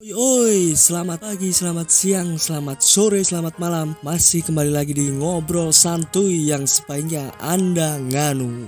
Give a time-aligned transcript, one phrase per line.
[0.00, 3.92] Oi, oi, selamat pagi, selamat siang, selamat sore, selamat malam.
[4.00, 8.64] Masih kembali lagi di ngobrol santuy yang sebaiknya Anda nganu.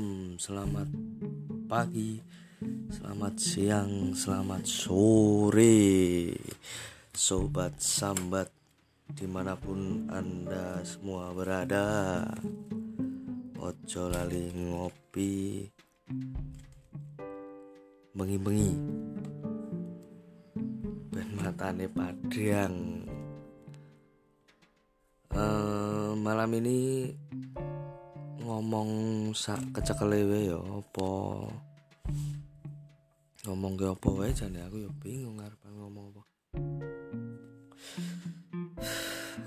[0.00, 0.88] Malam, selamat
[1.68, 2.16] pagi,
[2.88, 6.32] selamat siang, selamat sore.
[7.12, 8.48] Sobat Sambat
[9.12, 12.24] di mana pun anda semua berada
[13.60, 15.68] Ojo lali ngopi
[18.16, 18.72] Bengi-bengi.
[21.12, 23.04] Ben matane padang
[25.36, 26.78] uh, Malam ini
[28.50, 28.90] ngomong
[29.30, 31.10] sak kecekelewe ya apa?
[33.46, 36.22] Ngomong ke apa wae jane aku ya bingung arep ngomong apa.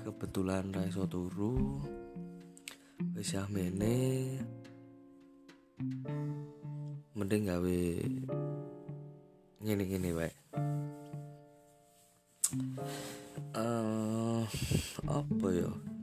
[0.08, 1.84] Kebetulan ra iso turu.
[3.12, 4.00] Wis mene.
[7.12, 7.80] Mending gawe
[9.60, 10.32] ngene-ngene wae.
[13.52, 14.48] Uh,
[15.04, 15.93] apa ya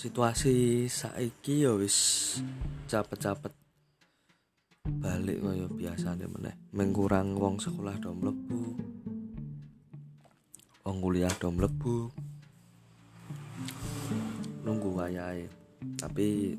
[0.00, 2.40] situasi saiki ya wis
[2.88, 3.52] capet-capet
[4.96, 6.56] balik kaya biasane meneh.
[6.72, 8.80] Mengkurang wong sekolah do mlebu
[10.88, 12.08] wong kuliah do mlebu
[14.64, 15.52] nunggu wayahe.
[16.00, 16.56] Tapi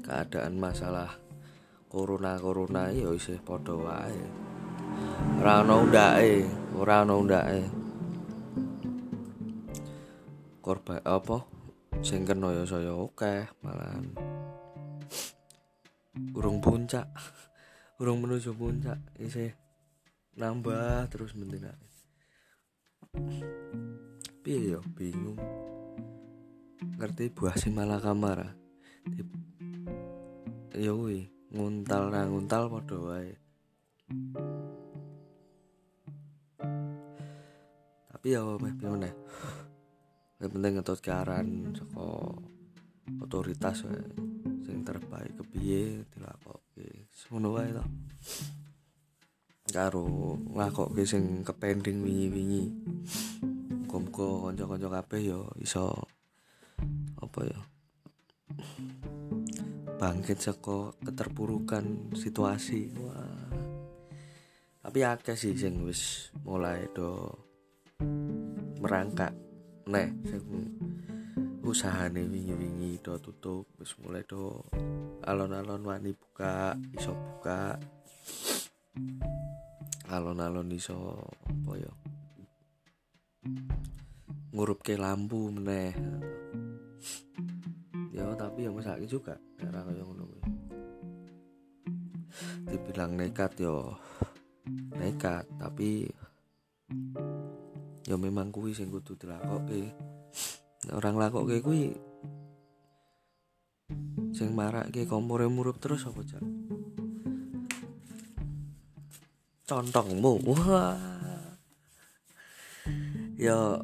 [0.00, 1.12] keadaan masalah
[1.92, 4.24] corona corona ya isih padha wae.
[5.44, 7.68] Ora ono undake ora ono undake.
[10.64, 11.49] Korban apa
[12.00, 12.92] sing kena ya saya
[13.64, 14.12] malahan.
[16.36, 17.08] Urung puncak.
[18.00, 18.98] Urung menuju puncak.
[19.20, 19.52] Isi
[20.36, 21.74] nambah terus mendina
[24.40, 25.38] piye yo bingung.
[26.96, 28.56] Ngerti buah si malah kamar
[30.76, 33.34] ya wi nguntal ra nguntal padha wae.
[38.10, 39.12] Tapi ya meh piye
[40.40, 42.32] yang penting ngetut kearan saka
[43.20, 44.00] otoritas wae
[44.64, 47.84] sing terbaik kepiye dilakoke ngono wae to.
[49.70, 52.72] Karo nglakoke sing kepending wingi-wingi.
[53.90, 55.90] Muga-muga kanca-kanca kabeh ya iso
[57.18, 57.60] apa ya
[60.00, 62.96] bangkit saka keterpurukan situasi.
[62.96, 63.50] Wah.
[64.80, 67.28] Tapi akeh sih sing wis mulai do
[68.80, 69.49] merangkak
[69.86, 70.42] nek sing
[71.64, 74.58] usahane wingi-wingi do tutup wis mulai do
[75.24, 77.78] alon-alon wani buka iso buka.
[80.10, 81.92] Alon-alon iso apa ya?
[84.50, 85.94] Ngurupke lampu meneh.
[88.10, 90.26] Ya tapi ya masake juga ora kaya ngono
[92.66, 93.94] dibilang nekat yo
[94.98, 96.06] nekat tapi
[98.10, 99.94] ya memang kuwi sing kudu dilakoke
[100.90, 101.94] orang lakoke kuwi
[104.34, 106.42] sing marake kompore murup terus apa cak?
[109.68, 110.42] Contongmu.
[110.50, 110.98] Wah.
[113.38, 113.78] Ya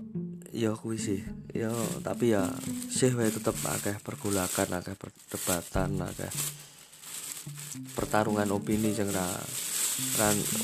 [0.50, 1.20] ya kuwi sih.
[1.54, 1.70] Ya
[2.02, 2.50] tapi ya
[2.90, 6.32] sih wae tetep akeh pergulakan akeh perdebatan akeh
[7.94, 9.28] pertarungan opini sing ora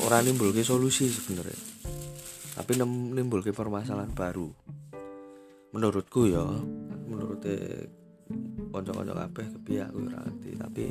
[0.05, 1.57] ora nimbulke solusi sebenarnya
[2.53, 4.49] tapi menimbulkan permasalahan baru.
[5.73, 6.45] Menurutku ya
[7.09, 7.41] menurut
[8.69, 10.51] konco-konco kabeh kepiye aku ngerti.
[10.61, 10.85] Tapi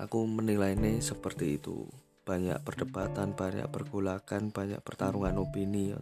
[0.00, 1.84] aku menilai ini seperti itu.
[2.24, 6.00] Banyak perdebatan banyak pergulakan banyak pertarungan opini ya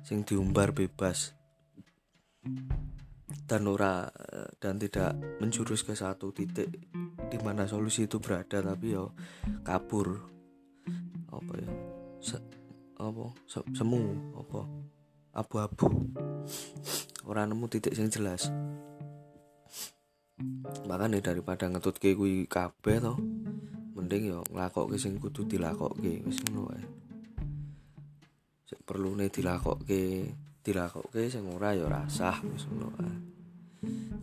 [0.00, 1.36] sing diumbar bebas.
[3.44, 4.08] Dan ora
[4.56, 5.12] dan tidak
[5.44, 6.72] menjurus ke satu titik
[7.30, 9.12] di mana solusi itu berada tapi yo
[9.60, 10.24] kabur.
[11.30, 11.70] Apa ya
[13.00, 14.02] apa semu
[14.36, 14.60] apa
[15.32, 15.88] abu-abu.
[17.24, 18.52] Orang nemu titik yang jelas.
[20.88, 23.14] Makanya daripada ngetut ke kui kabeh to
[23.96, 26.84] mending yo ke sing kudu dilakokke wis ngono wae.
[28.64, 30.32] Sik perlune dilakokke
[30.64, 33.14] dilakokke sing ora yo rasah wis ngono wae.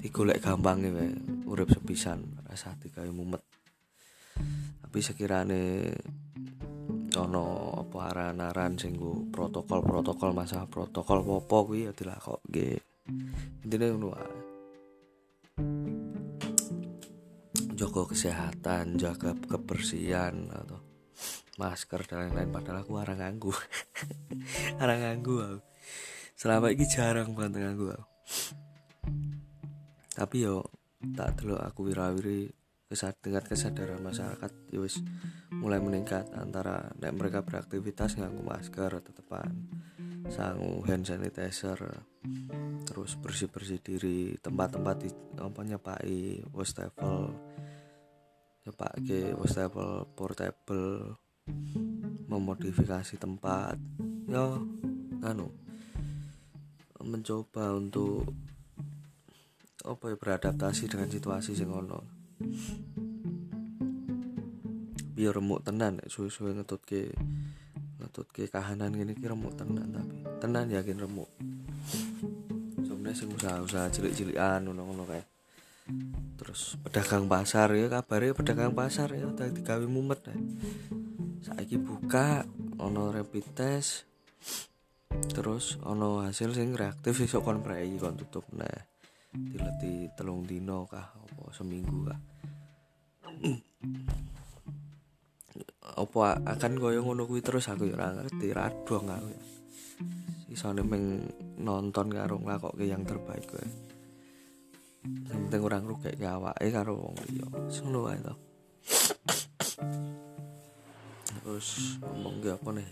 [0.02, 1.10] Digolek gampang wae
[1.46, 3.42] urip sepisan rasa digawe mumet.
[4.82, 5.94] Tapi sekirane
[8.18, 8.98] naran-naran sing
[9.32, 12.82] protokol-protokol masalah protokol popo kuwi ya dilakokke.
[13.64, 14.40] Intine ngono wae.
[17.78, 20.82] Jaga kesehatan jaga kebersihan atau
[21.62, 22.50] masker dan lain-lain.
[22.50, 23.54] Padahal aku arang nganggu.
[24.82, 25.60] Arang nganggu aku.
[26.34, 28.08] Selama ini jarang banget nganggu aku.
[30.18, 30.66] Tapi yo
[31.14, 32.50] tak dulu aku wirawiri
[32.88, 35.04] kesad dengan kesadaran masyarakat ya wis
[35.52, 39.52] mulai meningkat antara nek mereka beraktivitas nganggu masker tetepan
[40.32, 41.80] sangu hand sanitizer
[42.88, 47.36] terus bersih bersih diri tempat-tempat di apa nyepai wastafel
[48.64, 51.20] nyepake wastafel portable
[52.28, 53.76] memodifikasi tempat
[54.32, 54.60] ya
[55.28, 55.52] anu
[57.04, 58.28] mencoba untuk
[59.88, 62.17] apa ya beradaptasi dengan situasi sing ono
[65.18, 67.10] biar remuk tenan suwe-suwe ngetutke
[67.98, 71.30] ngetutke kahanan gini ki remuk tenan tapi tenan yakin remuk.
[72.86, 75.28] Sebenarnya sing usaha-usaha cilik-cilikan ngono-ngono kayak
[76.38, 80.38] terus pedagang pasar ya kabarnya pedagang pasar ya udah digawe mumet ya
[81.48, 82.44] saiki buka
[82.78, 84.04] ono rapid test
[85.32, 88.68] terus ono hasil sing reaktif iso kon prei kon tutup nah
[89.32, 91.16] dileti telung dino kah
[91.54, 92.20] seminggu kah
[95.98, 97.70] apa akan koyo ngono kuwi terus?
[97.74, 99.42] Aku ya ora ngerti radong aku ya.
[100.54, 101.26] Isone meng
[101.58, 103.66] nonton karo nglakokke yang terbaik kowe.
[105.08, 107.48] Yang penting orang rugi awake karo wong liya.
[107.50, 108.36] Ngono wae to.
[111.42, 112.90] Terus ngomong ge apa nih?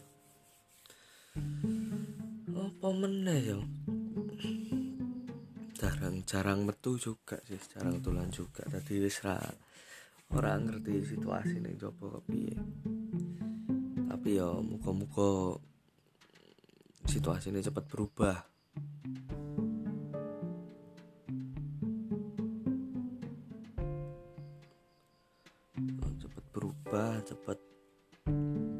[2.56, 3.40] Apa meneh
[5.86, 8.66] ya jarang-jarang metu juga sih jarang tulan juga.
[8.66, 9.38] Tadi wis ra
[10.34, 12.58] orang ngerti situasi ning jopo kepiye
[14.10, 15.62] tapi ya muka-muka
[17.06, 18.38] situasi ini cepat berubah
[26.18, 27.58] cepat berubah cepat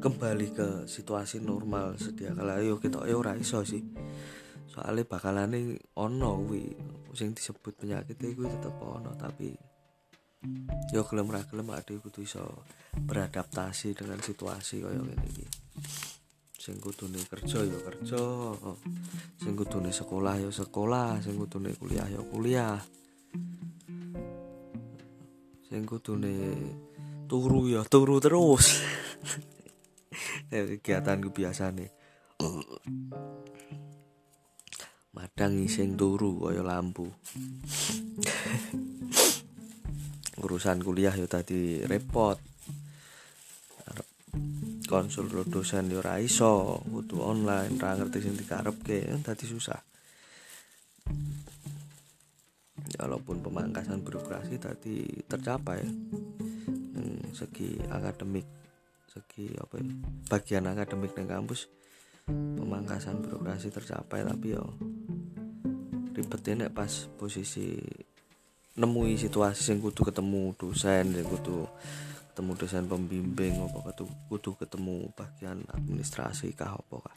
[0.02, 2.58] kembali ke situasi normal sedia kala.
[2.58, 4.05] Yo kita yo ora iso sih
[4.76, 5.56] soalnya bakalan
[5.96, 6.68] ono wi
[7.16, 9.56] sing disebut penyakit itu tetap ono tapi
[10.92, 12.44] yo gelem ra gelem ada kudu iso
[12.92, 15.46] beradaptasi dengan situasi kaya ngene iki.
[16.60, 18.20] Sing kudune kerja yo kerja
[19.40, 22.76] sing kudune sekolah yo sekolah sing kudune kuliah yo kuliah.
[25.72, 26.36] Sing kudune
[27.24, 28.84] turu ya turu terus.
[30.52, 31.90] Kegiatan biasa nih
[35.16, 37.08] madang sing turu kaya lampu.
[40.44, 42.36] Urusan kuliah yo tadi repot.
[44.86, 49.80] Konsul dosen yo ora iso kudu online ra ngerti sing dikarepke tadi susah.
[53.00, 58.46] Walaupun pemangkasan birokrasi tadi tercapai hmm, segi akademik
[59.10, 59.84] segi apa ya
[60.28, 61.68] bagian akademik di kampus
[62.26, 64.74] pemangkasan birokrasi tercapai tapi yo
[66.14, 67.78] ribetnya nek pas posisi
[68.76, 71.64] nemui situasi yang kudu ketemu dosen yang kudu
[72.36, 77.16] ketemu dosen pembimbing apa kudu, kudu ketemu bagian administrasi kah apa kah.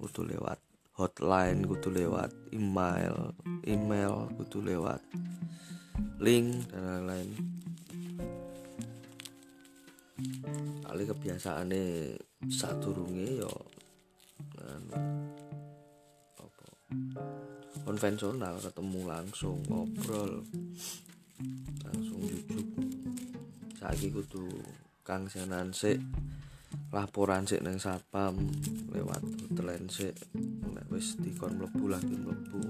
[0.00, 0.56] Kudu lewat
[0.96, 3.36] hotline kudu lewat email
[3.68, 5.04] email kudu lewat
[6.24, 7.28] link dan lain-lain.
[10.80, 11.84] Kali kebiasaannya
[12.16, 13.52] satu runge yo
[14.56, 14.96] anu,
[16.40, 16.66] apa?
[17.84, 20.40] Konvensional ketemu langsung ngobrol
[21.84, 22.68] langsung jujuk
[23.76, 24.48] saiki kudu
[25.04, 26.00] kang senan sik
[26.90, 28.36] laporan sik neng satpam
[28.88, 30.16] lewat hotline sik.
[30.72, 32.60] Nek wis dikon mlebu lagi mlebu.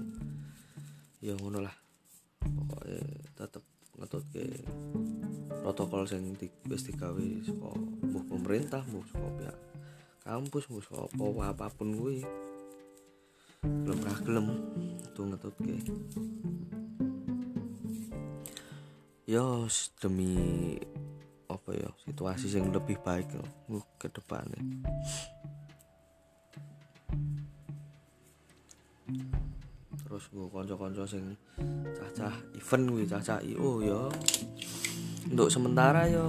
[1.23, 1.75] Ya ngono lah
[2.43, 2.99] pokoknya
[3.39, 3.63] tetep
[4.01, 4.65] ngetutke
[5.61, 7.21] protokol sing di, wis digawe
[8.25, 9.57] pemerintah mbuh saka pihak
[10.25, 12.25] kampus mbuh saka apa apa pun kuwi.
[13.61, 14.47] Belum ra gelem
[15.13, 15.75] tuh ngetutke.
[19.29, 19.69] Yo
[20.01, 20.33] demi
[21.45, 24.57] apa ya situasi yang lebih baik loh ke depannya
[30.11, 31.35] terus gue konco-konco sing
[31.95, 34.01] cacah event gue cacah io yo
[35.31, 36.27] untuk sementara yo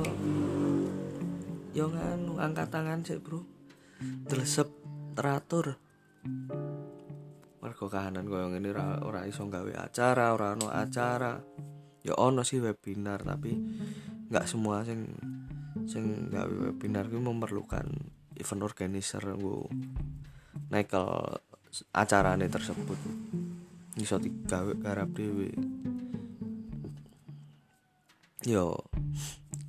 [1.73, 3.41] yo nganu angkat tangan sih bro.
[4.29, 4.69] Telesep
[5.17, 5.81] teratur.
[7.65, 11.41] Mergo kahanan koyo ngene ora ora iso gawe acara ora ono acara.
[12.05, 13.57] Ya ono sih webinar tapi
[14.29, 15.09] nggak semua sing
[15.89, 17.89] sing gawe webinar itu memerlukan
[18.37, 19.67] event organizer gue
[20.73, 21.09] nekel
[21.95, 22.99] acarane tersebut
[24.03, 25.55] iso digawe garap dhewe.
[28.43, 28.75] Yo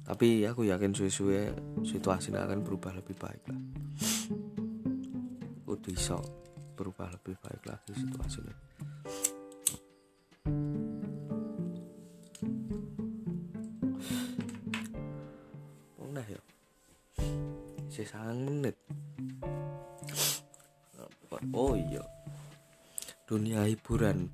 [0.04, 1.54] tapi aku yakin suwe-suwe
[1.86, 3.62] situasinya akan berubah lebih baik lah.
[5.70, 8.56] Udah iso berubah lebih baik lagi situasinya
[16.14, 16.42] nah ya
[17.90, 18.78] sisa menit
[21.54, 22.06] oh iya
[23.24, 24.28] dunia hiburan.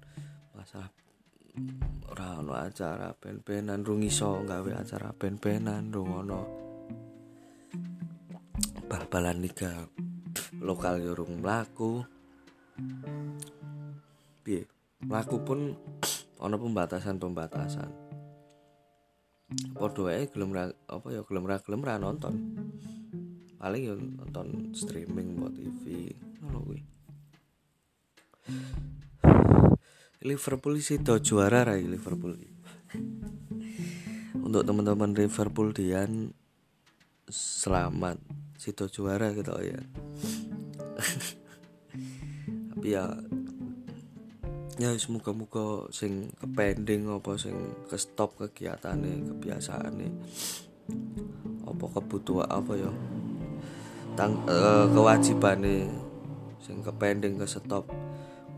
[0.58, 0.90] Masalah
[2.10, 6.10] ora ono acara ben-benan rung iso acara ben-benan rung
[8.90, 9.86] bal-balan liga
[10.58, 12.02] lokal yo rung mlaku.
[14.42, 14.66] Piye?
[15.06, 15.60] Mlaku pun
[16.46, 17.90] ono pembatasan-pembatasan.
[19.74, 20.54] Padha wae gelem
[20.86, 22.34] apa ya gelem ra gelem nonton.
[23.60, 26.99] Paling yo nonton streaming buat TV ngono kuwi
[30.20, 32.36] Liverpool sih do juara rai Liverpool
[34.50, 36.34] untuk teman-teman Liverpool Dian
[37.30, 38.18] selamat
[38.58, 39.78] situ juara gitu ya.
[42.74, 43.06] Tapi ya
[44.82, 47.54] ya semoga-moga sing kepending apa sing
[47.86, 50.08] ke stop kegiatane kebiasaane.
[51.70, 52.90] Apa kebutuhan apa ya
[54.18, 55.86] tang uh, kewajibane
[56.58, 57.86] sing kepending ke stop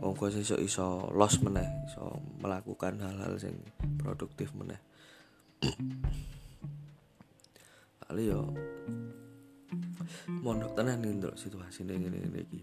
[0.01, 3.53] monggo sesuk iso los meneh iso melakukan hal-hal sing
[4.01, 4.81] produktif meneh.
[8.01, 8.50] Kali yo
[10.41, 12.60] mondok tenan nih ndelok situasi ini ngene ngene iki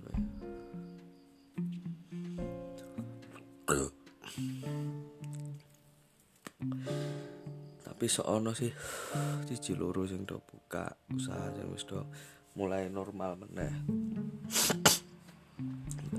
[7.99, 8.71] tapi seono sih
[9.49, 12.07] cici loro sing do buka usaha wis do
[12.54, 13.73] mulai normal meneh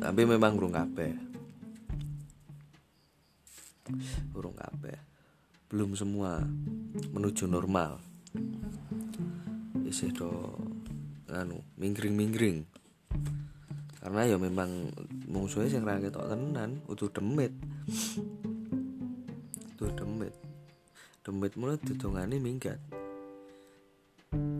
[0.09, 1.13] tapi memang burung kabeh.
[4.33, 4.97] Burung kabeh.
[5.69, 6.41] Belum semua
[7.13, 8.01] menuju normal.
[9.85, 10.57] Isih do
[11.29, 12.65] anu minggring-minggring
[14.01, 14.89] karena ya memang
[15.29, 17.53] musuhnya sing ra ketok tenan utuh demit.
[19.77, 20.33] Tuh demit.
[21.21, 22.81] Demit mulai didongane minggat.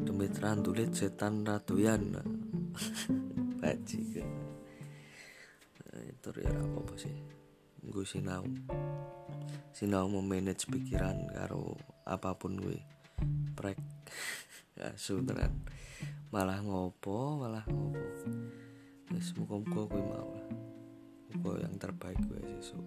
[0.06, 2.22] Demit randulit setan ratuyan
[3.66, 4.49] bajingan
[6.20, 7.16] itu ya apa apa sih.
[7.80, 8.44] Gue sinau.
[9.72, 12.80] Sinau memanage pikiran karo apa pun gue
[13.56, 13.80] prek.
[14.80, 15.60] Ya tenan
[16.32, 18.00] malah ngopo malah ngopo.
[19.12, 20.48] Wis muka-muka gue mau lah.
[21.36, 22.84] Muka yang terbaik gue sesuk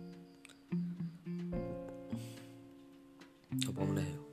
[3.69, 4.25] apa meneh yo?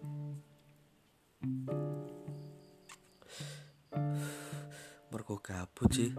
[5.12, 6.16] Mergo gabut sih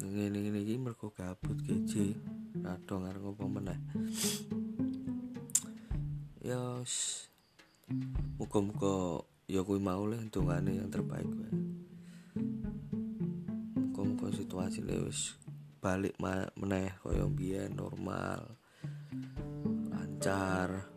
[0.00, 2.16] ngene-ngene iki mergo gabut keji
[2.60, 3.78] rada ngarep apa meneh?
[6.40, 6.82] Ya
[8.40, 11.50] muga-muga ya kuwi mau lah dongane yang terbaik gue
[13.74, 15.34] muga-muga situasi wis
[15.82, 16.14] balik
[16.56, 18.56] meneh kaya biyen normal
[19.90, 20.88] lancar.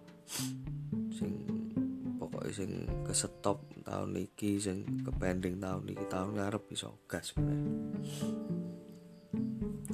[1.11, 1.31] Sing
[2.21, 2.71] pokoknya sing
[3.03, 7.59] kesetop tahun iki sing kepending tahun iki tahun ngarep bisa gas meneh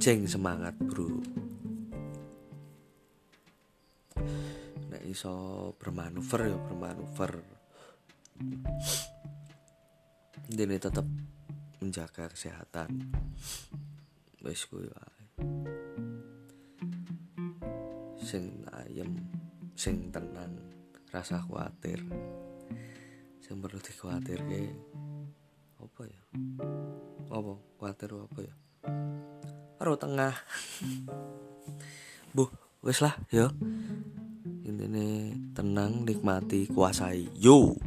[0.00, 1.12] Jeng semangat bro.
[4.88, 5.32] Nek iso
[5.76, 7.44] bermanuver ya bermanuver.
[10.48, 11.04] Ini tetap
[11.84, 13.12] menjaga kesehatan.
[14.40, 15.24] Wis kuwi wae.
[18.24, 19.20] Sing ayem
[19.76, 20.56] Sing tenang
[21.12, 22.00] Rasa khawatir.
[23.44, 24.64] Sing perlu dikhawatirke
[25.76, 26.22] Apa ya?
[27.28, 27.52] Apa?
[27.76, 28.56] Khawatir apa ya
[29.80, 30.36] karo tengah.
[32.36, 32.52] Buh
[32.84, 33.48] wes lah ya
[34.68, 37.32] ini tenang nikmati kuasai.
[37.40, 37.80] Yo